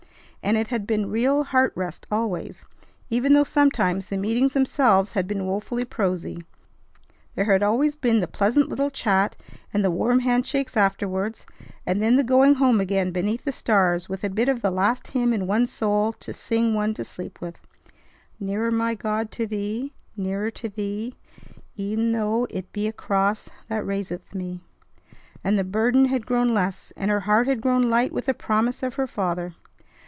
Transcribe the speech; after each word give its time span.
And 0.43 0.57
it 0.57 0.69
had 0.69 0.87
been 0.87 1.11
real 1.11 1.43
heart 1.43 1.71
rest 1.75 2.07
always, 2.09 2.65
even 3.11 3.33
though 3.33 3.43
sometimes 3.43 4.09
the 4.09 4.17
meetings 4.17 4.53
themselves 4.53 5.11
had 5.11 5.27
been 5.27 5.45
wofully 5.45 5.85
prosy. 5.85 6.43
There 7.35 7.45
had 7.45 7.61
always 7.61 7.95
been 7.95 8.21
the 8.21 8.27
pleasant 8.27 8.67
little 8.67 8.89
chat 8.89 9.35
and 9.71 9.85
the 9.85 9.91
warm 9.91 10.21
hand 10.21 10.47
shake 10.47 10.75
afterwards, 10.75 11.45
and 11.85 12.01
then 12.01 12.15
the 12.15 12.23
going 12.23 12.55
home 12.55 12.81
again 12.81 13.11
beneath 13.11 13.45
the 13.45 13.51
stars 13.51 14.09
with 14.09 14.23
a 14.23 14.31
bit 14.31 14.49
of 14.49 14.63
the 14.63 14.71
last 14.71 15.09
hymn 15.09 15.31
in 15.31 15.45
one's 15.45 15.71
soul 15.71 16.11
to 16.13 16.33
sing 16.33 16.73
one 16.73 16.95
to 16.95 17.05
sleep 17.05 17.39
with, 17.39 17.59
"Nearer, 18.39 18.71
my 18.71 18.95
God, 18.95 19.29
to 19.33 19.45
Thee, 19.45 19.93
Nearer 20.17 20.49
to 20.49 20.69
Thee; 20.69 21.13
E'en 21.77 22.11
though 22.13 22.47
it 22.49 22.73
be 22.73 22.87
a 22.87 22.91
cross 22.93 23.47
That 23.69 23.85
raiseth 23.85 24.33
me;" 24.33 24.61
and 25.43 25.59
the 25.59 25.63
burden 25.63 26.05
had 26.05 26.25
grown 26.25 26.51
less, 26.51 26.91
and 26.97 27.11
her 27.11 27.21
heart 27.21 27.45
had 27.45 27.61
grown 27.61 27.91
light 27.91 28.11
with 28.11 28.25
the 28.25 28.33
promise 28.33 28.81
of 28.81 28.95
her 28.95 29.05
Father. 29.07 29.53